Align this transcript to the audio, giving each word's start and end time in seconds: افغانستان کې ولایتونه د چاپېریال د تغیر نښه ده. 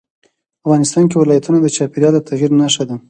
افغانستان 0.63 1.03
کې 1.09 1.15
ولایتونه 1.17 1.57
د 1.61 1.67
چاپېریال 1.75 2.13
د 2.15 2.19
تغیر 2.29 2.51
نښه 2.59 2.83
ده. 2.89 2.95